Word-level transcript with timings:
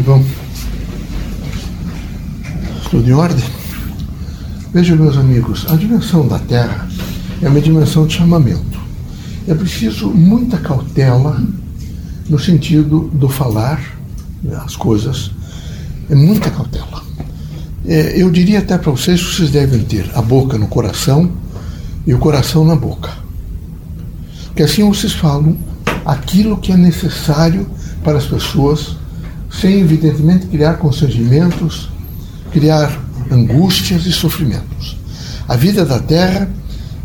que 0.00 0.06
bom. 0.06 0.24
Tudo 2.90 3.08
em 3.08 3.12
ordem? 3.12 3.44
Vejam, 4.72 4.96
meus 4.96 5.16
amigos, 5.16 5.66
a 5.68 5.76
dimensão 5.76 6.26
da 6.26 6.38
Terra 6.38 6.88
é 7.42 7.48
uma 7.48 7.60
dimensão 7.60 8.06
de 8.06 8.14
chamamento. 8.14 8.80
É 9.46 9.54
preciso 9.54 10.08
muita 10.10 10.56
cautela 10.56 11.42
no 12.28 12.38
sentido 12.38 13.10
do 13.12 13.28
falar 13.28 13.80
né, 14.42 14.58
as 14.64 14.74
coisas. 14.74 15.32
É 16.08 16.14
muita 16.14 16.50
cautela. 16.50 17.02
É, 17.84 18.20
eu 18.20 18.30
diria 18.30 18.60
até 18.60 18.78
para 18.78 18.90
vocês 18.90 19.20
que 19.22 19.34
vocês 19.34 19.50
devem 19.50 19.82
ter 19.84 20.10
a 20.14 20.22
boca 20.22 20.56
no 20.56 20.66
coração 20.66 21.30
e 22.06 22.14
o 22.14 22.18
coração 22.18 22.64
na 22.64 22.76
boca. 22.76 23.10
Porque 24.46 24.62
assim 24.62 24.82
vocês 24.88 25.12
falam 25.12 25.58
aquilo 26.06 26.56
que 26.56 26.72
é 26.72 26.76
necessário 26.76 27.66
para 28.02 28.16
as 28.18 28.24
pessoas, 28.24 28.96
sem 29.50 29.80
evidentemente 29.80 30.46
criar 30.46 30.74
constrangimentos, 30.74 31.88
criar 32.52 32.98
angústias 33.30 34.06
e 34.06 34.12
sofrimentos. 34.12 34.96
A 35.48 35.56
vida 35.56 35.84
da 35.84 35.98
Terra, 35.98 36.48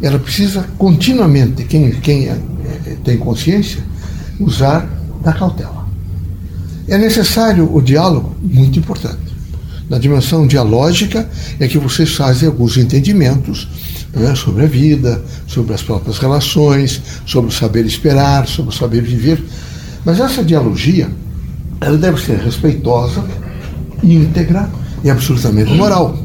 ela 0.01 0.19
precisa 0.19 0.65
continuamente, 0.77 1.63
quem, 1.63 1.91
quem 1.91 2.27
é, 2.27 2.31
é, 2.31 2.97
tem 3.03 3.17
consciência, 3.17 3.83
usar 4.39 4.87
da 5.23 5.33
cautela. 5.33 5.85
É 6.87 6.97
necessário 6.97 7.73
o 7.73 7.81
diálogo, 7.81 8.35
muito 8.41 8.77
importante. 8.77 9.25
Na 9.89 9.97
dimensão 9.97 10.47
dialógica 10.47 11.27
é 11.59 11.67
que 11.67 11.77
vocês 11.77 12.15
fazem 12.15 12.47
alguns 12.47 12.77
entendimentos 12.77 13.67
né, 14.13 14.33
sobre 14.35 14.63
a 14.63 14.67
vida, 14.67 15.23
sobre 15.47 15.73
as 15.73 15.83
próprias 15.83 16.17
relações, 16.17 17.01
sobre 17.25 17.49
o 17.49 17.53
saber 17.53 17.85
esperar, 17.85 18.47
sobre 18.47 18.73
o 18.73 18.77
saber 18.77 19.01
viver. 19.01 19.43
Mas 20.03 20.19
essa 20.19 20.43
dialogia, 20.43 21.09
ela 21.85 21.99
deve 21.99 22.19
ser 22.19 22.39
respeitosa, 22.39 23.23
íntegra 24.03 24.67
e 25.03 25.09
absolutamente 25.11 25.71
moral. 25.71 26.17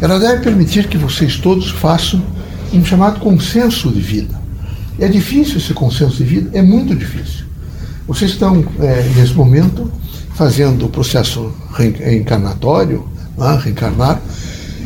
Ela 0.00 0.18
deve 0.18 0.42
permitir 0.42 0.88
que 0.88 0.98
vocês 0.98 1.36
todos 1.36 1.70
façam 1.70 2.20
um 2.72 2.84
chamado 2.84 3.20
consenso 3.20 3.88
de 3.88 4.00
vida. 4.00 4.40
É 4.98 5.06
difícil 5.06 5.58
esse 5.58 5.72
consenso 5.72 6.16
de 6.16 6.24
vida? 6.24 6.50
É 6.58 6.60
muito 6.60 6.92
difícil. 6.96 7.44
Vocês 8.08 8.32
estão, 8.32 8.64
é, 8.80 9.08
nesse 9.14 9.32
momento, 9.32 9.88
fazendo 10.34 10.86
o 10.86 10.88
processo 10.88 11.52
reencarnatório, 11.72 13.08
né, 13.38 13.60
reencarnar, 13.62 14.20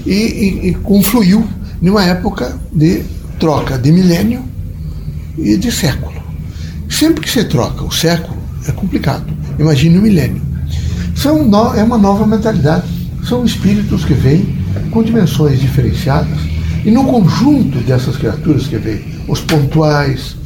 e, 0.05 0.13
e, 0.13 0.69
e 0.69 0.75
confluiu 0.75 1.49
numa 1.81 2.05
época 2.05 2.59
de 2.71 3.03
troca 3.39 3.79
de 3.79 3.91
milênio 3.91 4.45
e 5.39 5.57
de 5.57 5.73
século. 5.73 6.23
Sempre 6.91 7.23
que 7.23 7.31
você 7.31 7.45
troca 7.45 7.83
o 7.85 7.91
século, 7.91 8.37
é 8.69 8.73
complicado. 8.73 9.44
Imagine 9.59 9.99
o 9.99 10.03
milênio. 10.03 10.43
São 11.15 11.45
no, 11.45 11.75
é 11.75 11.83
uma 11.83 11.99
nova 11.99 12.27
mentalidade. 12.27 12.85
São 13.27 13.45
espíritos 13.45 14.05
que 14.05 14.15
vêm 14.15 14.59
com 14.91 15.03
dimensões 15.03 15.61
diferenciadas. 15.61 16.39
E 16.85 16.91
no 16.91 17.05
conjunto 17.05 17.79
dessas 17.79 18.17
criaturas 18.17 18.67
que 18.67 18.77
vêm, 18.77 19.03
os 19.27 19.41
pontuais, 19.41 20.37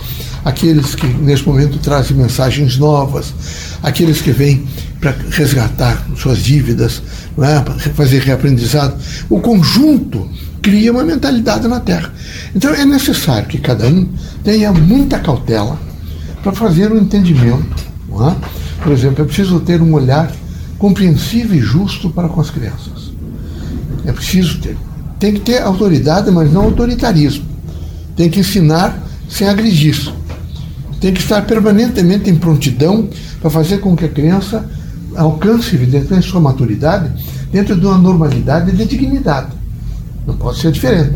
aqueles 0.44 0.94
que 0.94 1.06
nesse 1.06 1.44
momento 1.44 1.78
trazem 1.78 2.16
mensagens 2.16 2.78
novas, 2.78 3.34
aqueles 3.82 4.20
que 4.20 4.30
vêm 4.30 4.64
para 5.00 5.14
resgatar 5.30 6.06
suas 6.16 6.38
dívidas, 6.38 7.02
é? 7.38 7.60
para 7.60 7.74
fazer 7.74 8.22
reaprendizado, 8.22 8.96
o 9.28 9.40
conjunto 9.40 10.28
cria 10.62 10.92
uma 10.92 11.04
mentalidade 11.04 11.66
na 11.66 11.80
Terra. 11.80 12.12
Então 12.54 12.72
é 12.72 12.84
necessário 12.84 13.48
que 13.48 13.58
cada 13.58 13.86
um 13.86 14.08
tenha 14.44 14.72
muita 14.72 15.18
cautela 15.18 15.78
para 16.42 16.52
fazer 16.52 16.92
um 16.92 16.98
entendimento. 16.98 17.88
É? 18.10 18.67
Por 18.82 18.92
exemplo, 18.92 19.22
é 19.22 19.26
preciso 19.26 19.60
ter 19.60 19.80
um 19.82 19.92
olhar 19.92 20.30
compreensivo 20.78 21.54
e 21.54 21.60
justo 21.60 22.10
para 22.10 22.28
com 22.28 22.40
as 22.40 22.50
crianças. 22.50 23.12
É 24.04 24.12
preciso 24.12 24.60
ter. 24.60 24.76
Tem 25.18 25.34
que 25.34 25.40
ter 25.40 25.60
autoridade, 25.60 26.30
mas 26.30 26.52
não 26.52 26.62
autoritarismo. 26.62 27.44
Tem 28.16 28.30
que 28.30 28.40
ensinar 28.40 29.02
sem 29.28 29.48
agredir. 29.48 30.12
Tem 31.00 31.12
que 31.12 31.20
estar 31.20 31.42
permanentemente 31.42 32.30
em 32.30 32.36
prontidão 32.36 33.08
para 33.40 33.50
fazer 33.50 33.78
com 33.78 33.96
que 33.96 34.04
a 34.04 34.08
criança 34.08 34.68
alcance, 35.16 35.74
evidentemente, 35.74 36.28
sua 36.28 36.40
maturidade 36.40 37.10
dentro 37.50 37.78
de 37.78 37.86
uma 37.86 37.98
normalidade 37.98 38.72
de 38.72 38.84
dignidade. 38.84 39.48
Não 40.26 40.36
pode 40.36 40.60
ser 40.60 40.70
diferente. 40.72 41.14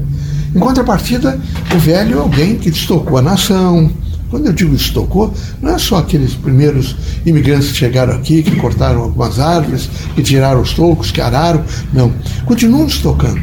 Em 0.55 0.59
contrapartida, 0.59 1.39
o 1.75 1.79
velho 1.79 2.19
é 2.19 2.21
alguém 2.21 2.57
que 2.57 2.71
destocou 2.71 3.19
a 3.19 3.23
nação. 3.23 3.91
Quando 4.33 4.47
eu 4.47 4.53
digo 4.55 4.75
destocou, 4.75 5.31
não 5.61 5.75
é 5.75 5.79
só 5.79 5.99
aqueles 5.99 6.33
primeiros 6.33 6.97
imigrantes 7.27 7.69
que 7.69 7.77
chegaram 7.77 8.15
aqui, 8.15 8.43
que 8.43 8.57
cortaram 8.57 9.03
algumas 9.03 9.39
árvores, 9.39 9.91
que 10.15 10.23
tiraram 10.23 10.63
os 10.63 10.73
tocos, 10.73 11.11
que 11.11 11.21
araram. 11.21 11.63
Não. 11.93 12.11
Continuam 12.47 12.87
destocando. 12.87 13.43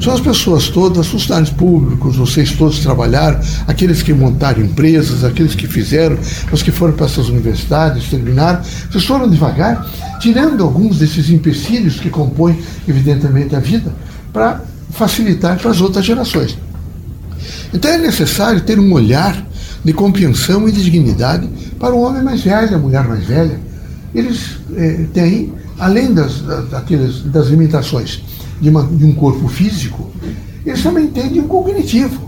São 0.00 0.12
as 0.12 0.20
pessoas 0.20 0.68
todas, 0.68 1.06
os 1.06 1.12
funcionários 1.12 1.50
públicos, 1.50 2.16
vocês 2.16 2.50
todos 2.50 2.80
trabalharam, 2.80 3.38
aqueles 3.68 4.02
que 4.02 4.12
montaram 4.12 4.64
empresas, 4.64 5.22
aqueles 5.22 5.54
que 5.54 5.68
fizeram, 5.68 6.18
os 6.50 6.60
que 6.60 6.72
foram 6.72 6.94
para 6.94 7.06
essas 7.06 7.28
universidades, 7.28 8.08
terminaram, 8.08 8.62
vocês 8.90 9.04
foram 9.04 9.30
devagar, 9.30 9.88
tirando 10.18 10.64
alguns 10.64 10.98
desses 10.98 11.30
empecilhos 11.30 12.00
que 12.00 12.10
compõem, 12.10 12.58
evidentemente, 12.88 13.54
a 13.54 13.60
vida, 13.60 13.94
para 14.32 14.60
facilitar 14.90 15.56
para 15.56 15.70
as 15.70 15.80
outras 15.80 16.04
gerações. 16.04 16.58
Então 17.72 17.88
é 17.88 17.98
necessário 17.98 18.60
ter 18.62 18.80
um 18.80 18.92
olhar 18.92 19.46
de 19.84 19.92
compreensão 19.92 20.68
e 20.68 20.72
de 20.72 20.82
dignidade 20.82 21.48
para 21.78 21.94
o 21.94 22.00
homem 22.00 22.22
mais 22.22 22.42
velho, 22.42 22.74
a 22.74 22.78
mulher 22.78 23.06
mais 23.06 23.24
velha. 23.24 23.58
Eles 24.14 24.56
eh, 24.76 25.06
têm, 25.12 25.52
além 25.78 26.12
das, 26.12 26.40
daqueles, 26.70 27.22
das 27.22 27.48
limitações 27.48 28.22
de, 28.60 28.68
uma, 28.70 28.82
de 28.84 29.04
um 29.04 29.12
corpo 29.12 29.48
físico, 29.48 30.10
eles 30.64 30.82
também 30.82 31.06
têm 31.08 31.28
de 31.30 31.40
um 31.40 31.46
cognitivo. 31.46 32.26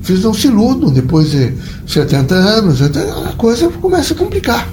Vocês 0.00 0.22
não 0.22 0.34
se 0.34 0.48
iludam, 0.48 0.90
depois 0.90 1.30
de 1.30 1.52
70 1.86 2.34
anos, 2.34 2.82
a 2.82 3.32
coisa 3.36 3.68
começa 3.68 4.12
a 4.12 4.16
complicar. 4.16 4.68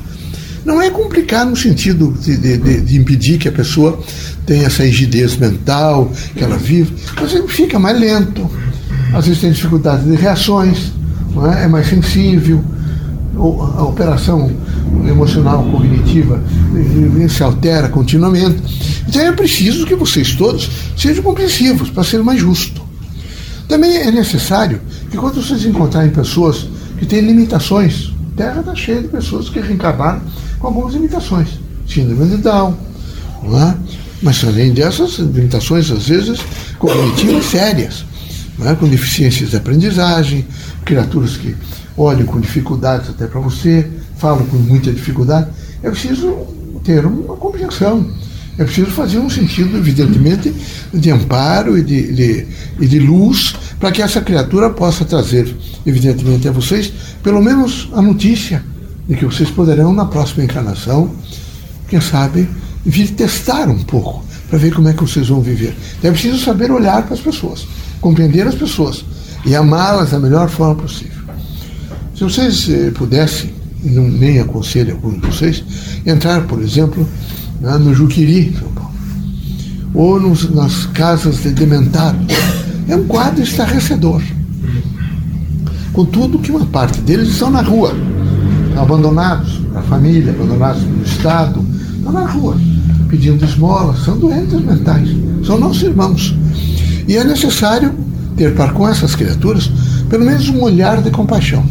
Não 0.66 0.82
é 0.82 0.90
complicar 0.90 1.46
no 1.46 1.56
sentido 1.56 2.14
de, 2.22 2.38
de, 2.38 2.82
de, 2.82 2.98
impedir 2.98 3.40
que 3.40 3.48
a 3.48 3.52
pessoa 3.52 4.00
tenha 4.46 4.68
essa 4.68 4.84
rigidez 4.84 5.36
mental, 5.38 6.12
que 6.36 6.44
ela 6.44 6.58
vive, 6.58 6.94
mas 7.20 7.34
ele 7.34 7.48
fica 7.48 7.80
mais 7.80 8.00
lento, 8.00 8.50
às 9.14 9.26
vezes 9.26 9.42
tem 9.42 9.52
dificuldade 9.52 10.03
de 10.03 10.16
reações, 10.16 10.92
é? 11.46 11.64
é? 11.64 11.68
mais 11.68 11.88
sensível, 11.88 12.64
a 13.78 13.84
operação 13.84 14.52
emocional 15.08 15.64
cognitiva 15.72 16.42
se 17.30 17.44
altera 17.44 17.90
continuamente. 17.90 18.62
Então 19.08 19.22
é 19.22 19.31
preciso 19.31 19.86
que 19.86 19.96
vocês 19.96 20.36
todos 20.36 20.70
sejam 20.97 21.24
compreensivos 21.24 21.90
para 21.90 22.03
ser 22.03 22.24
mais 22.24 22.40
justo. 22.40 22.81
Também 23.68 23.97
é 23.97 24.12
necessário 24.12 24.81
que 25.09 25.18
quando 25.18 25.41
vocês 25.41 25.66
encontrarem 25.66 26.12
pessoas 26.12 26.68
que 27.00 27.06
têm 27.06 27.22
limitações, 27.22 28.12
a 28.34 28.38
Terra 28.38 28.59
está 28.59 28.75
cheia 28.75 29.02
de 29.02 29.08
pessoas 29.08 29.50
que 29.50 29.59
reencarnaram 29.59 30.22
com 30.59 30.68
algumas 30.68 30.94
limitações. 30.94 31.47
Síndrome 31.88 32.36
de 32.36 32.38
Down, 32.38 32.75
não 33.44 33.62
é? 33.62 33.75
Mas 34.22 34.44
além 34.44 34.74
dessas 34.74 35.18
limitações, 35.18 35.90
às 35.90 36.08
vezes, 36.08 36.40
cognitivas 36.78 37.46
sérias, 37.46 38.06
é? 38.67 38.75
com 38.75 38.88
deficiências 38.88 39.51
de 39.51 39.57
aprendizagem, 39.57 40.45
criaturas 40.85 41.38
que 41.38 41.55
olham 41.97 42.25
com 42.25 42.39
dificuldades 42.39 43.09
até 43.09 43.27
para 43.27 43.39
você, 43.39 43.88
falam 44.17 44.45
com 44.45 44.57
muita 44.57 44.91
dificuldade. 44.91 45.49
É 45.83 45.89
preciso 45.89 46.35
ter 46.83 47.05
uma 47.05 47.35
compreensão. 47.38 48.07
É 48.57 48.63
preciso 48.63 48.91
fazer 48.91 49.17
um 49.17 49.29
sentido, 49.29 49.77
evidentemente, 49.77 50.53
de 50.94 51.09
amparo 51.09 51.77
e 51.77 51.83
de, 51.83 52.13
de, 52.13 52.47
e 52.79 52.88
de 52.88 52.99
luz 52.99 53.55
para 53.79 53.91
que 53.91 54.01
essa 54.01 54.22
criatura 54.22 54.69
possa 54.69 55.03
trazer, 55.05 55.55
evidentemente, 55.85 56.47
a 56.47 56.51
vocês, 56.51 56.93
pelo 57.23 57.41
menos 57.41 57.89
a 57.93 58.01
notícia 58.01 58.63
de 59.07 59.16
que 59.16 59.25
vocês 59.25 59.49
poderão, 59.49 59.93
na 59.93 60.05
próxima 60.05 60.43
encarnação, 60.43 61.11
quem 61.88 61.99
sabe, 61.99 62.47
vir 62.85 63.09
testar 63.11 63.67
um 63.69 63.79
pouco, 63.79 64.23
para 64.49 64.59
ver 64.59 64.73
como 64.73 64.87
é 64.90 64.93
que 64.93 65.02
vocês 65.02 65.29
vão 65.29 65.41
viver. 65.41 65.75
É 66.03 66.11
preciso 66.11 66.37
saber 66.37 66.72
olhar 66.72 67.03
para 67.03 67.16
as 67.16 67.22
pessoas, 67.22 67.66
compreender 68.02 68.48
as 68.48 68.56
pessoas 68.56 69.06
e 69.46 69.56
amá-las 69.56 70.12
da 70.12 70.20
melhor 70.20 70.50
forma 70.50 70.76
possível. 70.76 71.22
Se 72.16 72.24
vocês 72.24 72.68
eh, 72.70 72.92
pudessem, 72.92 73.52
e 73.84 73.90
não, 73.90 74.08
nem 74.08 74.40
aconselho 74.40 74.94
alguns 74.94 75.22
de 75.22 75.28
vocês, 75.28 75.64
entrar, 76.06 76.42
por 76.48 76.62
exemplo, 76.62 77.08
né, 77.59 77.78
no 77.78 77.94
Juquiri, 77.94 78.56
São 78.59 78.70
Paulo, 78.70 78.92
ou 79.94 80.20
nos, 80.20 80.50
nas 80.53 80.86
casas 80.88 81.42
de 81.42 81.52
dementados, 81.52 82.28
é 82.88 82.96
um 82.96 83.06
quadro 83.06 83.42
estarrecedor. 83.42 84.22
Contudo, 85.94 86.40
que 86.40 86.52
uma 86.52 86.66
parte 86.66 87.00
deles 87.02 87.30
estão 87.30 87.50
na 87.50 87.62
rua 87.62 87.94
abandonados 88.80 89.62
na 89.74 89.82
família, 89.82 90.32
abandonados 90.32 90.82
no 90.84 91.03
Estado, 91.03 91.66
estão 91.98 92.12
na 92.12 92.26
rua 92.26 92.58
pedindo 93.09 93.44
esmola, 93.44 93.96
são 93.98 94.18
doentes 94.18 94.59
mentais, 94.62 95.09
são 95.46 95.59
nossos 95.59 95.84
irmãos. 95.84 96.36
E 97.08 97.18
é 97.18 97.24
necessário 97.24 97.94
ter 98.36 98.53
para 98.56 98.74
com 98.74 98.88
essas 98.88 99.16
criaturas 99.16 99.70
pelo 100.09 100.26
menos 100.26 100.50
um 100.50 100.62
olhar 100.62 101.02
de 101.02 101.09
compaixão. 101.09 101.66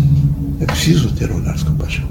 É 0.61 0.67
preciso 0.67 1.11
ter 1.11 1.31
um 1.31 1.37
olhar 1.37 1.55
de 1.55 1.65
compaixão. 1.65 2.05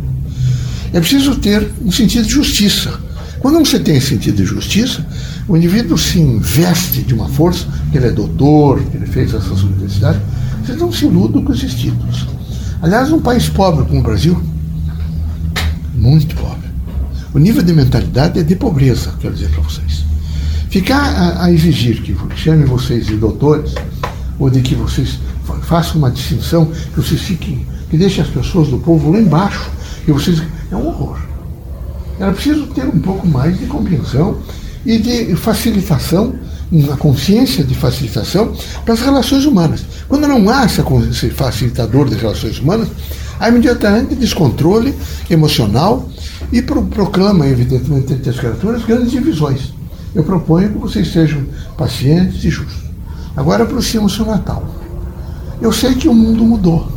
É 0.93 0.99
preciso 0.99 1.35
ter 1.35 1.71
um 1.83 1.91
sentido 1.91 2.25
de 2.25 2.33
justiça. 2.33 2.99
Quando 3.39 3.59
você 3.59 3.79
tem 3.79 3.99
sentido 4.01 4.37
de 4.37 4.45
justiça, 4.45 5.05
o 5.47 5.55
indivíduo 5.55 5.97
se 5.97 6.19
investe 6.19 7.01
de 7.01 7.13
uma 7.13 7.29
força, 7.29 7.65
que 7.91 7.97
ele 7.97 8.07
é 8.07 8.11
doutor, 8.11 8.83
que 8.83 8.97
ele 8.97 9.05
fez 9.05 9.33
essas 9.33 9.63
universidades, 9.63 10.21
vocês 10.63 10.77
não 10.77 10.91
se 10.91 11.05
iludam 11.05 11.43
com 11.43 11.53
esses 11.53 11.73
títulos. 11.73 12.27
Aliás, 12.81 13.11
um 13.11 13.19
país 13.19 13.49
pobre 13.49 13.85
como 13.85 13.99
o 13.99 14.03
Brasil, 14.03 14.41
muito 15.95 16.35
pobre, 16.35 16.69
o 17.33 17.39
nível 17.39 17.63
de 17.63 17.73
mentalidade 17.73 18.39
é 18.39 18.43
de 18.43 18.55
pobreza, 18.55 19.13
quero 19.19 19.33
dizer 19.33 19.49
para 19.49 19.61
vocês. 19.61 20.08
Ficar 20.69 21.01
a, 21.01 21.45
a 21.45 21.51
exigir 21.51 22.01
que 22.01 22.15
chame 22.35 22.63
vocês 22.65 23.07
de 23.07 23.15
doutores, 23.15 23.73
ou 24.37 24.49
de 24.49 24.61
que 24.61 24.75
vocês 24.75 25.19
façam 25.63 25.97
uma 25.97 26.11
distinção, 26.11 26.65
que 26.65 27.01
vocês 27.01 27.21
fiquem, 27.21 27.65
que 27.89 27.97
deixem 27.97 28.23
as 28.23 28.29
pessoas 28.29 28.67
do 28.67 28.77
povo 28.77 29.11
lá 29.11 29.19
embaixo, 29.19 29.69
que 30.05 30.11
vocês. 30.11 30.41
É 30.71 30.75
um 30.75 30.87
horror. 30.87 31.17
Era 32.19 32.31
preciso 32.31 32.67
ter 32.67 32.85
um 32.85 32.99
pouco 32.99 33.27
mais 33.27 33.57
de 33.57 33.65
compreensão 33.65 34.37
e 34.85 34.99
de 34.99 35.35
facilitação, 35.35 36.35
uma 36.71 36.95
consciência 36.95 37.63
de 37.63 37.73
facilitação 37.73 38.53
para 38.85 38.93
as 38.93 39.01
relações 39.01 39.45
humanas. 39.45 39.83
Quando 40.07 40.27
não 40.27 40.47
há 40.49 40.65
esse 40.65 41.29
facilitador 41.31 42.07
de 42.07 42.15
relações 42.15 42.59
humanas, 42.59 42.89
há 43.39 43.49
imediatamente 43.49 44.13
descontrole 44.13 44.93
emocional 45.29 46.07
e 46.51 46.61
pro, 46.61 46.83
proclama, 46.83 47.47
evidentemente, 47.47 48.13
entre 48.13 48.29
as 48.29 48.37
criaturas 48.37 48.85
grandes 48.85 49.11
divisões. 49.11 49.78
Eu 50.13 50.23
proponho 50.23 50.69
que 50.69 50.77
vocês 50.77 51.11
sejam 51.11 51.43
pacientes 51.77 52.43
e 52.43 52.49
justos. 52.49 52.89
Agora 53.35 53.63
aproxima-se 53.63 54.21
o 54.21 54.25
Natal. 54.25 54.63
Eu 55.61 55.71
sei 55.71 55.93
que 55.93 56.07
o 56.07 56.13
mundo 56.13 56.43
mudou 56.43 56.87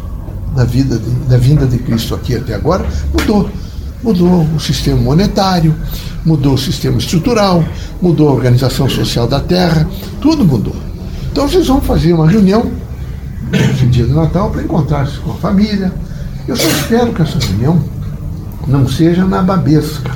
da 0.55 0.65
vida 0.65 0.99
de, 0.99 1.11
da 1.29 1.37
vinda 1.37 1.67
de 1.67 1.79
Cristo 1.79 2.15
aqui 2.15 2.37
até 2.37 2.55
agora, 2.55 2.87
mudou. 3.13 3.51
Mudou 4.03 4.45
o 4.57 4.59
sistema 4.59 5.01
monetário, 5.01 5.73
mudou 6.25 6.55
o 6.55 6.59
sistema 6.59 6.99
estrutural, 6.99 7.65
mudou 8.01 8.29
a 8.29 8.33
organização 8.33 8.89
social 8.89 9.29
da 9.29 9.39
Terra, 9.39 9.89
tudo 10.21 10.45
mudou. 10.45 10.75
Então 11.31 11.49
vocês 11.49 11.69
vão 11.69 11.81
fazer 11.81 12.13
uma 12.13 12.29
reunião 12.29 12.69
no 13.81 13.89
dia 13.89 14.05
do 14.05 14.15
Natal 14.15 14.51
para 14.51 14.63
encontrar-se 14.63 15.19
com 15.19 15.31
a 15.31 15.35
família. 15.35 15.93
Eu 16.49 16.57
só 16.57 16.67
espero 16.67 17.13
que 17.13 17.23
essa 17.23 17.39
reunião 17.39 17.81
não 18.67 18.89
seja 18.89 19.25
na 19.25 19.41
babesca, 19.41 20.11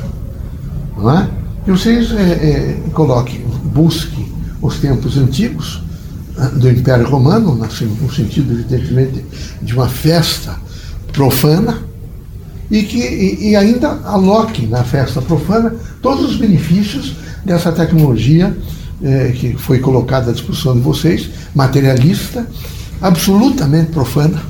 não 0.96 1.10
é? 1.16 1.28
Que 1.66 1.72
vocês 1.72 2.12
é, 2.12 2.14
é, 2.14 2.90
coloquem, 2.92 3.44
busquem 3.64 4.24
os 4.62 4.78
tempos 4.78 5.18
antigos 5.18 5.82
ah, 6.38 6.46
do 6.46 6.70
Império 6.70 7.04
Romano, 7.10 7.56
no 7.56 8.12
sentido, 8.12 8.52
evidentemente, 8.52 9.24
de 9.60 9.74
uma 9.74 9.88
festa 9.88 10.56
profana, 11.12 11.82
e 12.70 12.84
que 12.84 12.98
e, 12.98 13.48
e 13.50 13.56
ainda 13.56 14.00
aloque 14.04 14.64
na 14.64 14.84
festa 14.84 15.20
profana 15.20 15.74
todos 16.00 16.30
os 16.30 16.36
benefícios 16.36 17.16
dessa 17.44 17.72
tecnologia 17.72 18.56
eh, 19.02 19.32
que 19.36 19.54
foi 19.54 19.80
colocada 19.80 20.30
à 20.30 20.32
disposição 20.32 20.74
de 20.74 20.82
vocês, 20.82 21.28
materialista, 21.52 22.46
absolutamente 23.00 23.90
profana, 23.90 24.40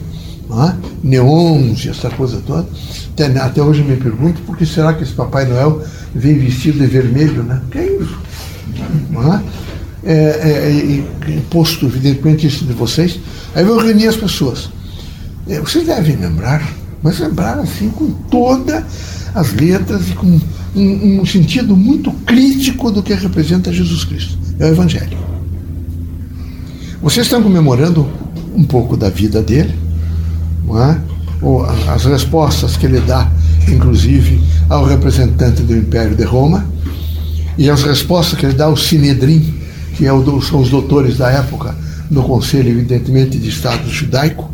é? 0.50 0.74
neons 1.02 1.84
e 1.84 1.88
essa 1.88 2.10
coisa 2.10 2.42
toda. 2.46 2.66
Até, 3.12 3.26
até, 3.38 3.62
hoje 3.62 3.82
me 3.82 3.96
pergunto 3.96 4.40
por 4.42 4.56
que 4.56 4.66
será 4.66 4.92
que 4.92 5.02
esse 5.02 5.12
Papai 5.12 5.46
Noel 5.46 5.82
vem 6.14 6.38
vestido 6.38 6.78
de 6.78 6.86
vermelho, 6.86 7.42
né? 7.42 7.60
Que 7.70 7.78
é 7.78 7.96
isso? 7.96 8.18
É? 10.04 10.12
É, 10.12 10.14
é, 10.14 11.40
posto, 11.50 11.86
evidentemente, 11.86 12.46
isso 12.46 12.64
de 12.64 12.72
vocês. 12.72 13.18
Aí 13.54 13.62
eu 13.62 13.68
vou 13.68 13.78
reunir 13.78 14.06
as 14.06 14.16
pessoas. 14.16 14.70
É, 15.48 15.60
vocês 15.60 15.86
devem 15.86 16.16
lembrar 16.16 16.62
mas 17.06 17.20
lembrar 17.20 17.60
assim 17.60 17.88
com 17.90 18.10
todas 18.10 18.82
as 19.32 19.52
letras 19.52 20.08
e 20.08 20.12
com 20.14 20.40
um, 20.74 21.20
um, 21.20 21.24
sentido 21.24 21.76
muito 21.76 22.10
crítico 22.10 22.90
do 22.90 23.00
que 23.00 23.14
representa 23.14 23.72
Jesus 23.72 24.04
Cristo. 24.04 24.36
É 24.58 24.64
o 24.64 24.68
Evangelho. 24.68 25.16
Vocês 27.00 27.26
estão 27.26 27.40
comemorando 27.42 28.08
um 28.56 28.64
pouco 28.64 28.96
da 28.96 29.08
vida 29.08 29.40
dele, 29.40 29.72
não 30.66 30.82
é? 30.82 31.00
As 31.92 32.04
respostas 32.04 32.76
que 32.76 32.86
ele 32.86 33.00
dá, 33.00 33.30
inclusive, 33.68 34.40
ao 34.68 34.84
representante 34.84 35.62
do 35.62 35.76
Império 35.76 36.16
de 36.16 36.24
Roma, 36.24 36.66
e 37.58 37.70
as 37.70 37.82
respostas 37.82 38.38
que 38.38 38.46
ele 38.46 38.54
dá 38.54 38.66
ao 38.66 38.76
Sinedrim, 38.76 39.54
que 39.94 40.06
é 40.06 40.12
o, 40.12 40.40
são 40.42 40.60
os 40.60 40.68
doutores 40.68 41.16
da 41.16 41.30
época 41.30 41.74
do 42.10 42.22
Conselho, 42.22 42.70
evidentemente, 42.70 43.38
de 43.38 43.48
Estado 43.48 43.88
judaico, 43.88 44.50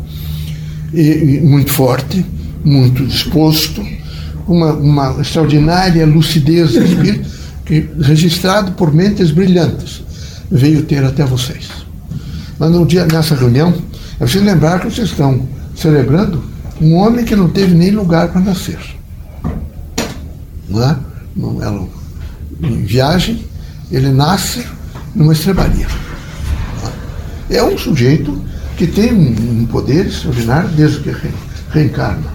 e, 0.93 1.37
e 1.37 1.41
muito 1.41 1.71
forte 1.71 2.23
muito 2.63 3.05
disposto, 3.05 3.85
uma, 4.47 4.73
uma 4.73 5.21
extraordinária 5.21 6.05
lucidez 6.05 6.71
de 6.71 6.83
espírito, 6.83 7.29
que, 7.65 7.89
registrado 7.99 8.71
por 8.73 8.93
mentes 8.93 9.31
brilhantes, 9.31 10.01
veio 10.49 10.83
ter 10.83 11.03
até 11.03 11.25
vocês. 11.25 11.69
Mas 12.57 12.71
no 12.71 12.85
dia, 12.85 13.05
nessa 13.05 13.35
reunião, 13.35 13.73
é 14.15 14.23
preciso 14.23 14.45
lembrar 14.45 14.79
que 14.79 14.89
vocês 14.89 15.09
estão 15.09 15.47
celebrando 15.75 16.43
um 16.81 16.95
homem 16.95 17.25
que 17.25 17.35
não 17.35 17.49
teve 17.49 17.73
nem 17.73 17.91
lugar 17.91 18.29
para 18.29 18.41
nascer. 18.41 18.79
Não 20.67 20.83
é? 20.83 20.97
Ela, 21.61 21.87
em 22.61 22.83
viagem, 22.83 23.45
ele 23.91 24.09
nasce 24.09 24.65
numa 25.15 25.33
estrebaria. 25.33 25.87
É 27.49 27.63
um 27.63 27.77
sujeito 27.77 28.41
que 28.77 28.87
tem 28.87 29.13
um 29.13 29.65
poder 29.65 30.07
extraordinário 30.07 30.69
desde 30.69 30.99
que 30.99 31.15
reencarna. 31.71 32.33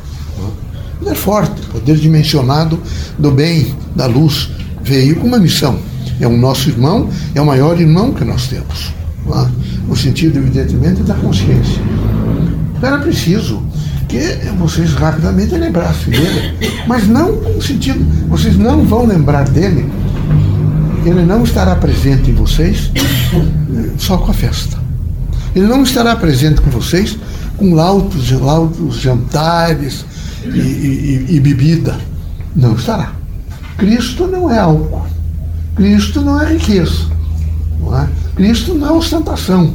Poder 0.98 1.14
forte, 1.14 1.60
poder 1.66 1.96
dimensionado 1.96 2.80
do 3.18 3.30
bem, 3.30 3.74
da 3.94 4.06
luz, 4.06 4.50
veio 4.82 5.16
com 5.16 5.26
uma 5.26 5.38
missão. 5.38 5.78
É 6.20 6.26
o 6.26 6.36
nosso 6.36 6.68
irmão, 6.68 7.08
é 7.34 7.40
o 7.40 7.46
maior 7.46 7.80
irmão 7.80 8.12
que 8.12 8.24
nós 8.24 8.48
temos. 8.48 8.92
É? 9.28 9.48
No 9.86 9.96
sentido, 9.96 10.38
evidentemente, 10.38 11.02
da 11.02 11.14
consciência. 11.14 11.80
Era 12.82 12.98
preciso 12.98 13.62
que 14.08 14.18
vocês 14.58 14.92
rapidamente 14.94 15.54
lembrassem 15.54 16.10
dele, 16.10 16.54
mas 16.86 17.06
não 17.06 17.36
com 17.36 17.60
sentido, 17.60 18.04
vocês 18.28 18.56
não 18.56 18.84
vão 18.84 19.06
lembrar 19.06 19.48
dele, 19.48 19.90
ele 21.04 21.22
não 21.22 21.44
estará 21.44 21.76
presente 21.76 22.30
em 22.30 22.34
vocês 22.34 22.90
só 23.98 24.16
com 24.18 24.30
a 24.30 24.34
festa. 24.34 24.78
Ele 25.54 25.66
não 25.66 25.82
estará 25.82 26.14
presente 26.16 26.60
com 26.60 26.70
vocês 26.70 27.18
com 27.56 27.74
lautos, 27.74 28.30
lautos 28.30 28.96
jantares, 28.96 30.04
e, 30.44 30.58
e, 30.58 31.36
e 31.36 31.40
bebida. 31.40 31.98
Não 32.54 32.74
estará. 32.74 33.12
Cristo 33.76 34.26
não 34.26 34.50
é 34.50 34.58
álcool. 34.58 35.06
Cristo 35.74 36.20
não 36.20 36.40
é 36.40 36.54
riqueza. 36.54 37.06
Não 37.80 37.98
é? 37.98 38.08
Cristo 38.34 38.74
não 38.74 38.88
é 38.88 38.92
ostentação. 38.92 39.74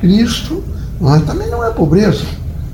Cristo 0.00 0.62
é, 1.12 1.18
também 1.20 1.50
não 1.50 1.64
é 1.64 1.70
pobreza. 1.70 2.24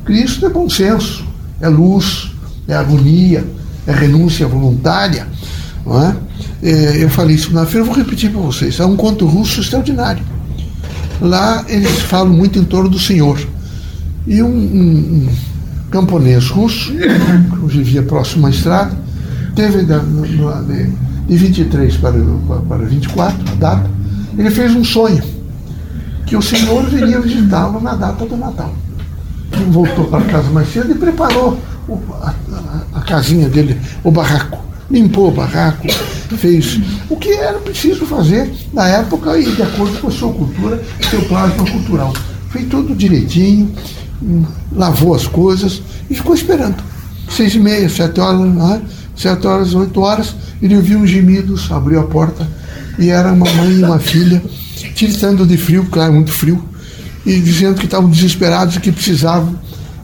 Cristo 0.05 0.45
é 0.45 0.51
bom 0.51 0.69
senso, 0.69 1.25
é 1.61 1.69
luz, 1.69 2.33
é 2.69 2.75
harmonia, 2.75 3.45
é 3.87 3.93
renúncia 3.93 4.47
voluntária. 4.47 5.27
Não 5.87 6.03
é? 6.03 6.17
É, 6.63 7.03
eu 7.03 7.09
falei 7.09 7.37
isso 7.37 7.53
na 7.55 7.65
feira, 7.65 7.87
vou 7.87 7.95
repetir 7.95 8.31
para 8.31 8.41
vocês. 8.41 8.79
É 8.79 8.85
um 8.85 8.97
conto 8.97 9.27
russo 9.27 9.61
extraordinário. 9.61 10.23
Lá 11.21 11.65
eles 11.69 12.01
falam 12.01 12.33
muito 12.33 12.59
em 12.59 12.65
torno 12.65 12.89
do 12.89 12.99
Senhor. 12.99 13.39
E 14.27 14.43
um, 14.43 14.49
um, 14.49 15.29
camponês 15.91 16.49
russo, 16.49 16.93
que 16.93 17.67
vivia 17.67 18.03
próximo 18.03 18.47
à 18.47 18.51
estrada, 18.51 18.97
teve 19.55 19.85
de, 19.85 19.95
de 21.29 21.37
23 21.37 21.97
para, 21.97 22.15
para 22.69 22.85
24, 22.85 23.53
a 23.53 23.55
data, 23.57 23.91
ele 24.39 24.51
fez 24.51 24.75
um 24.75 24.85
sonho, 24.85 25.23
que 26.31 26.37
o 26.37 26.41
Senhor 26.41 26.85
viria 26.85 27.21
visitá-lo 27.21 27.81
na 27.81 27.97
data 27.97 28.25
do 28.25 28.37
Natal. 28.37 28.73
Ele 29.53 29.65
voltou 29.65 30.05
para 30.05 30.25
casa 30.27 30.49
mais 30.49 30.73
cedo 30.73 30.93
e 30.93 30.95
preparou 30.95 31.59
o, 31.89 31.99
a, 32.23 32.33
a, 32.95 33.01
a 33.01 33.01
casinha 33.01 33.49
dele, 33.49 33.77
o 34.05 34.13
barraco. 34.13 34.61
Limpou 34.89 35.29
o 35.29 35.33
barraco, 35.33 35.89
fez 36.39 36.81
o 37.09 37.17
que 37.17 37.31
era 37.33 37.59
preciso 37.59 38.07
fazer 38.07 38.49
na 38.73 38.87
época 38.87 39.37
e 39.39 39.57
de 39.57 39.61
acordo 39.61 39.99
com 39.99 40.07
a 40.07 40.11
sua 40.13 40.33
cultura, 40.33 40.81
seu 41.11 41.21
plasma 41.23 41.69
cultural. 41.69 42.13
Fez 42.51 42.69
tudo 42.69 42.95
direitinho, 42.95 43.75
lavou 44.71 45.17
as 45.17 45.27
coisas 45.27 45.83
e 46.09 46.15
ficou 46.15 46.35
esperando. 46.37 46.81
Seis 47.29 47.57
e 47.57 47.59
meia, 47.59 47.89
sete 47.89 48.21
horas, 48.21 48.41
né? 48.41 48.83
sete 49.17 49.49
horas, 49.49 49.75
oito 49.75 50.01
horas, 50.01 50.37
ele 50.63 50.77
ouviu 50.77 51.01
uns 51.01 51.11
gemidos, 51.11 51.73
abriu 51.73 51.99
a 51.99 52.05
porta 52.05 52.47
e 53.01 53.09
era 53.09 53.33
uma 53.33 53.53
mãe 53.53 53.73
e 53.73 53.83
uma 53.83 53.99
filha, 53.99 54.41
tiritando 54.95 55.47
de 55.47 55.57
frio, 55.57 55.87
claro, 55.91 56.13
muito 56.13 56.33
frio, 56.33 56.63
e 57.25 57.39
dizendo 57.41 57.77
que 57.79 57.85
estavam 57.85 58.09
desesperados 58.09 58.77
e 58.77 58.81
que 58.81 58.91
precisavam 58.91 59.55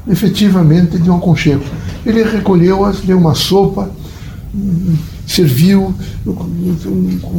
efetivamente 0.08 0.98
de 0.98 1.10
um 1.10 1.16
aconchego. 1.16 1.64
Ele 2.04 2.22
recolheu-as, 2.22 3.00
deu 3.00 3.18
uma 3.18 3.34
sopa, 3.34 3.90
serviu, 5.26 5.94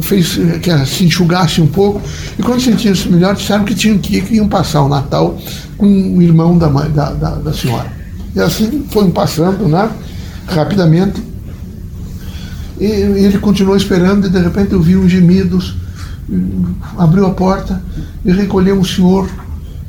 fez 0.02 0.38
que 0.62 0.86
se 0.86 1.04
enxugasse 1.04 1.60
um 1.60 1.66
pouco, 1.66 2.00
e 2.38 2.42
quando 2.42 2.60
sentiam-se 2.60 3.08
melhor, 3.08 3.34
disseram 3.34 3.64
que 3.64 3.74
tinham 3.74 3.98
que 3.98 4.20
que 4.20 4.34
iam 4.34 4.48
passar 4.48 4.82
o 4.82 4.88
Natal 4.88 5.38
com 5.76 5.86
o 5.86 6.22
irmão 6.22 6.58
da, 6.58 6.68
mãe, 6.68 6.90
da, 6.90 7.12
da, 7.12 7.30
da 7.36 7.52
senhora. 7.52 7.90
E 8.34 8.40
assim 8.40 8.84
foram 8.90 9.10
passando, 9.10 9.66
né? 9.68 9.90
Rapidamente. 10.46 11.22
E 12.78 12.84
ele 12.84 13.38
continuou 13.38 13.76
esperando 13.76 14.26
e 14.26 14.30
de 14.30 14.38
repente 14.38 14.72
eu 14.72 14.80
vi 14.80 14.96
uns 14.96 15.10
gemidos, 15.10 15.74
abriu 16.96 17.26
a 17.26 17.30
porta 17.30 17.82
e 18.24 18.30
recolheu 18.32 18.78
um 18.78 18.84
senhor 18.84 19.28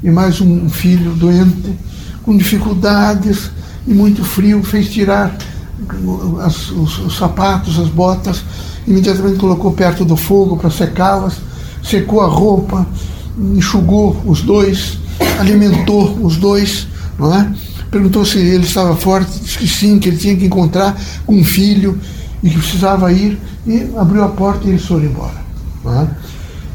e 0.04 0.10
mais 0.10 0.40
um 0.40 0.70
filho 0.70 1.12
doente, 1.12 1.78
com 2.24 2.38
dificuldades 2.38 3.52
e 3.86 3.94
muito 3.94 4.24
frio, 4.24 4.64
fez 4.64 4.90
tirar 4.90 5.36
as, 6.42 6.70
os, 6.72 7.00
os 7.00 7.18
sapatos, 7.18 7.80
as 7.80 7.90
botas, 7.90 8.44
imediatamente 8.88 9.38
colocou 9.38 9.72
perto 9.72 10.06
do 10.06 10.16
fogo 10.16 10.58
para 10.58 10.70
secá-las, 10.70 11.36
secou 11.84 12.22
a 12.22 12.28
roupa, 12.28 12.88
enxugou 13.38 14.22
os 14.26 14.42
dois, 14.42 14.98
alimentou 15.40 16.18
os 16.22 16.38
dois, 16.38 16.88
não 17.18 17.34
é? 17.34 17.52
Perguntou 17.92 18.24
se 18.24 18.38
ele 18.38 18.66
estava 18.66 18.96
forte, 18.96 19.40
disse 19.40 19.58
que 19.58 19.68
sim, 19.68 20.00
que 20.00 20.10
ele 20.10 20.18
tinha 20.18 20.36
que 20.36 20.46
encontrar 20.46 20.96
com 21.26 21.36
um 21.36 21.44
filho 21.44 22.00
e 22.44 22.50
que 22.50 22.58
precisava 22.58 23.12
ir, 23.12 23.40
e 23.66 23.90
abriu 23.98 24.24
a 24.24 24.30
porta 24.30 24.68
e 24.68 24.70
eles 24.70 24.86
foram 24.86 25.06
embora. 25.06 25.49
É? 25.86 26.08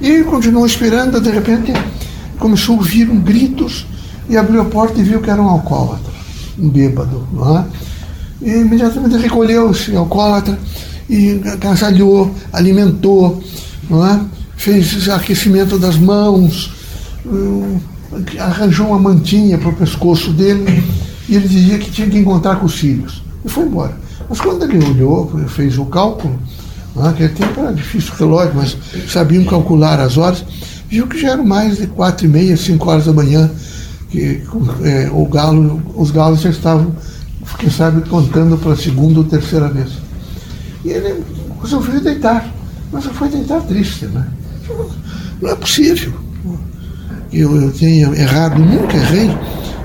E 0.00 0.24
continuou 0.24 0.66
esperando, 0.66 1.20
de 1.20 1.30
repente 1.30 1.72
começou 2.38 2.76
a 2.76 2.78
ouvir 2.78 3.08
um 3.08 3.20
gritos 3.20 3.86
e 4.28 4.36
abriu 4.36 4.60
a 4.60 4.64
porta 4.64 4.98
e 5.00 5.02
viu 5.02 5.20
que 5.20 5.30
era 5.30 5.40
um 5.40 5.48
alcoólatra, 5.48 6.12
um 6.58 6.68
bêbado. 6.68 7.26
É? 8.42 8.48
E 8.48 8.50
imediatamente 8.60 9.16
recolheu-se, 9.16 9.94
alcoólatra, 9.96 10.58
e 11.08 11.40
agasalhou, 11.52 12.34
alimentou, 12.52 13.42
é? 13.90 14.20
fez 14.56 15.08
aquecimento 15.08 15.78
das 15.78 15.96
mãos, 15.96 16.72
hum, 17.26 17.78
arranjou 18.38 18.88
uma 18.88 18.98
mantinha 18.98 19.58
para 19.58 19.68
o 19.68 19.74
pescoço 19.74 20.32
dele 20.32 20.82
e 21.28 21.36
ele 21.36 21.48
dizia 21.48 21.78
que 21.78 21.90
tinha 21.90 22.08
que 22.08 22.18
encontrar 22.18 22.56
com 22.56 22.66
os 22.66 22.74
filhos. 22.74 23.22
E 23.44 23.48
foi 23.48 23.64
embora. 23.64 23.96
Mas 24.28 24.40
quando 24.40 24.64
ele 24.64 24.84
olhou, 24.84 25.30
fez 25.48 25.78
o 25.78 25.84
cálculo, 25.86 26.38
naquele 26.94 27.30
tempo 27.30 27.60
era 27.60 27.72
difícil 27.72 28.12
o 28.14 28.16
relógio, 28.16 28.52
mas 28.54 28.76
sabiam 29.08 29.44
calcular 29.44 30.00
as 30.00 30.16
horas, 30.16 30.44
viu 30.88 31.06
que 31.06 31.20
já 31.20 31.30
eram 31.32 31.44
mais 31.44 31.78
de 31.78 31.86
quatro 31.86 32.26
e 32.26 32.28
meia, 32.28 32.56
cinco 32.56 32.90
horas 32.90 33.06
da 33.06 33.12
manhã, 33.12 33.50
que 34.10 34.42
é, 34.84 35.08
o 35.10 35.26
galo, 35.26 35.82
os 35.96 36.10
galos 36.10 36.40
já 36.40 36.50
estavam, 36.50 36.94
quem 37.58 37.70
sabe, 37.70 38.08
contando 38.08 38.56
para 38.56 38.72
a 38.72 38.76
segunda 38.76 39.18
ou 39.18 39.24
terceira 39.24 39.68
vez. 39.68 39.90
E 40.84 40.90
ele 40.90 41.22
resolveu 41.60 42.00
deitar, 42.00 42.48
mas 42.92 43.04
foi 43.06 43.28
deitar 43.28 43.60
triste, 43.62 44.06
né? 44.06 44.26
Não 45.40 45.50
é 45.50 45.54
possível. 45.56 46.12
Eu, 47.32 47.60
eu 47.60 47.72
tenha 47.72 48.06
errado, 48.14 48.58
nunca 48.58 48.96
errei. 48.96 49.36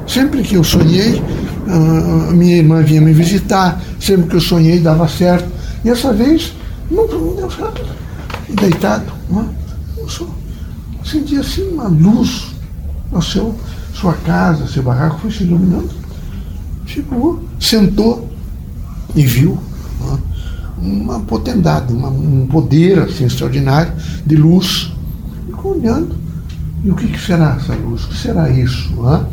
Sempre 0.06 0.42
que 0.44 0.56
eu 0.56 0.64
sonhei, 0.64 1.22
a 1.68 2.32
minha 2.32 2.58
irmã 2.58 2.82
vinha 2.82 3.02
me 3.02 3.14
visitar, 3.14 3.82
sempre 4.00 4.28
que 4.28 4.36
eu 4.36 4.42
sonhei 4.42 4.80
dava 4.80 5.08
certo. 5.08 5.50
E 5.84 5.90
essa 5.90 6.14
vez, 6.14 6.54
não 6.92 7.36
deu 7.36 7.50
certo. 7.52 7.86
Deitado, 8.50 9.12
não 9.30 9.42
é? 9.42 9.46
eu 9.98 10.10
só 10.10 10.28
senti 11.04 11.38
assim 11.38 11.70
uma 11.70 11.88
luz 11.88 12.48
no 13.12 13.22
seu, 13.22 13.56
sua 13.94 14.14
casa, 14.14 14.68
seu 14.68 14.84
barraco 14.84 15.20
foi 15.20 15.32
se 15.32 15.44
iluminando. 15.44 15.90
Chegou, 16.86 17.44
sentou 17.60 18.30
e 19.16 19.26
viu 19.26 19.58
uma 20.82 21.20
potendade, 21.20 21.92
uma, 21.94 22.10
um 22.10 22.48
poder 22.48 23.00
assim, 23.00 23.26
extraordinário 23.26 23.94
de 24.26 24.36
luz. 24.36 24.92
Ficou 25.46 25.78
olhando. 25.78 26.16
E 26.84 26.90
o 26.90 26.96
que, 26.96 27.08
que 27.08 27.20
será 27.20 27.58
essa 27.60 27.74
luz? 27.76 28.06
O 28.06 28.08
que 28.08 28.18
será 28.18 28.50
isso? 28.50 28.94
Não 28.96 29.28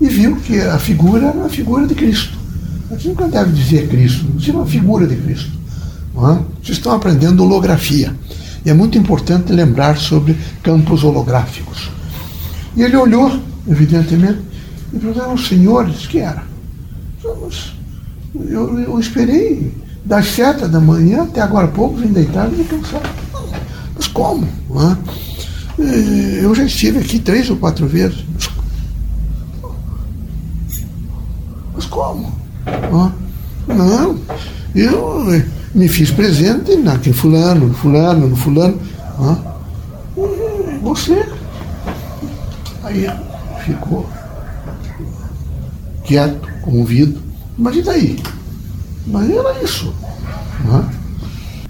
E 0.00 0.08
viu 0.08 0.36
que 0.36 0.60
a 0.60 0.78
figura 0.78 1.26
era 1.26 1.44
a 1.44 1.48
figura 1.48 1.86
de 1.86 1.94
Cristo. 1.94 2.38
A 2.90 2.94
gente 2.94 3.08
nunca 3.08 3.26
deve 3.26 3.52
dizer 3.52 3.88
Cristo, 3.88 4.24
dizer 4.36 4.52
uma 4.52 4.66
figura 4.66 5.06
de 5.06 5.16
Cristo. 5.16 5.50
Vocês 6.14 6.78
estão 6.78 6.92
aprendendo 6.92 7.42
holografia. 7.42 8.14
E 8.64 8.70
é 8.70 8.74
muito 8.74 8.96
importante 8.96 9.52
lembrar 9.52 9.96
sobre 9.96 10.36
campos 10.62 11.02
holográficos. 11.02 11.90
E 12.76 12.82
ele 12.82 12.96
olhou, 12.96 13.40
evidentemente, 13.68 14.40
e 14.92 14.98
perguntou 14.98 15.24
aos 15.24 15.48
senhores 15.48 16.06
que 16.06 16.18
era. 16.18 16.44
Eu, 18.48 18.78
eu 18.78 19.00
esperei 19.00 19.74
das 20.04 20.26
sete 20.26 20.66
da 20.66 20.80
manhã 20.80 21.24
até 21.24 21.40
agora 21.40 21.68
pouco, 21.68 21.96
vim 21.96 22.08
deitado 22.08 22.54
e 22.60 22.64
cansado. 22.64 23.08
Mas 23.94 24.06
como? 24.08 24.48
Eu 25.78 26.54
já 26.54 26.64
estive 26.64 27.00
aqui 27.00 27.18
três 27.18 27.50
ou 27.50 27.56
quatro 27.56 27.86
vezes. 27.86 28.24
Mas 31.74 31.86
como? 31.86 32.32
Não, 33.66 34.18
eu 34.74 35.42
me 35.74 35.88
fiz 35.88 36.10
presente 36.10 36.76
naquele 36.76 37.14
fulano, 37.14 37.68
no 37.68 37.74
fulano, 37.74 38.28
no 38.28 38.36
fulano. 38.36 38.80
Você. 40.82 41.26
Aí 42.82 43.08
ficou 43.64 44.08
quieto, 46.04 46.48
comovido. 46.62 47.20
Mas 47.56 47.76
e 47.76 47.82
daí? 47.82 48.22
Mas 49.06 49.30
era 49.30 49.62
isso. 49.62 49.94
Né? 50.64 50.88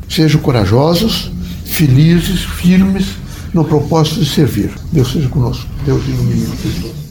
Sejam 0.08 0.40
corajosos, 0.40 1.30
felizes, 1.64 2.40
firmes 2.40 3.16
no 3.52 3.64
propósito 3.64 4.20
de 4.20 4.26
servir. 4.26 4.70
Deus 4.90 5.12
seja 5.12 5.28
conosco. 5.28 5.66
Deus 5.84 6.02
ilumine. 6.06 7.01